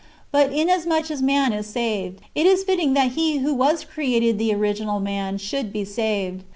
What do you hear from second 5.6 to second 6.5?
be saved.